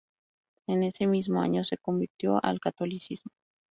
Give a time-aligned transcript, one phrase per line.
[0.65, 3.31] En ese mismo año se convirtió al catolicismo.